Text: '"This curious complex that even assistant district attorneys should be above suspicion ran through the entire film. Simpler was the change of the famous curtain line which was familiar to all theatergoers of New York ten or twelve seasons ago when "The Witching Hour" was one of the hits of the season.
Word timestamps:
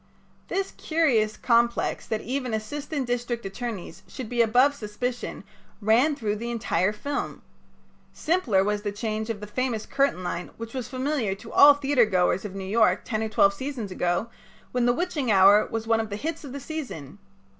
'"This 0.51 0.71
curious 0.71 1.37
complex 1.37 2.07
that 2.07 2.21
even 2.21 2.55
assistant 2.55 3.05
district 3.05 3.45
attorneys 3.45 4.01
should 4.07 4.29
be 4.29 4.41
above 4.41 4.73
suspicion 4.73 5.43
ran 5.79 6.15
through 6.15 6.37
the 6.37 6.49
entire 6.49 6.91
film. 6.91 7.43
Simpler 8.11 8.63
was 8.63 8.81
the 8.81 8.91
change 8.91 9.29
of 9.29 9.41
the 9.41 9.45
famous 9.45 9.85
curtain 9.85 10.23
line 10.23 10.49
which 10.57 10.73
was 10.73 10.87
familiar 10.89 11.35
to 11.35 11.51
all 11.53 11.75
theatergoers 11.75 12.45
of 12.45 12.55
New 12.55 12.65
York 12.65 13.01
ten 13.05 13.21
or 13.21 13.29
twelve 13.29 13.53
seasons 13.53 13.91
ago 13.91 14.27
when 14.71 14.87
"The 14.87 14.93
Witching 14.93 15.31
Hour" 15.31 15.67
was 15.67 15.85
one 15.85 15.99
of 15.99 16.09
the 16.09 16.15
hits 16.15 16.43
of 16.43 16.51
the 16.51 16.59
season. 16.59 17.19